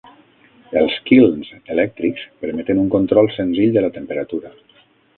[0.79, 4.57] Els kilns elèctrics permeten un control senzill de la temperatura.